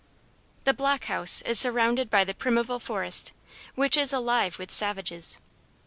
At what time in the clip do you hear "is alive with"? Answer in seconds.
3.95-4.71